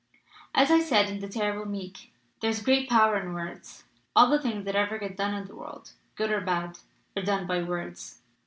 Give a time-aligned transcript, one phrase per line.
[0.55, 3.83] "As I said in The Terrible Meek: 'There is great power in words.
[4.15, 6.79] All the things that ever get done in the world, good or bad,
[7.15, 8.19] are done by words.'